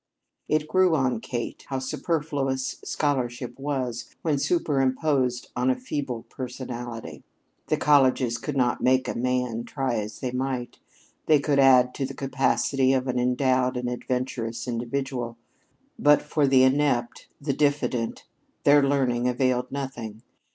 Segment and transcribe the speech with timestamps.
[0.47, 7.23] It grew on Kate, how superfluous scholarship was when superimposed on a feeble personality.
[7.67, 10.79] The colleges could not make a man, try as they might.
[11.27, 15.37] They could add to the capacity of an endowed and adventurous individual,
[15.99, 18.25] but for the inept, the diffident,
[18.63, 20.23] their learning availed nothing.